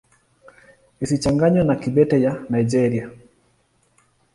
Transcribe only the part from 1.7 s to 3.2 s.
Kibete ya Nigeria.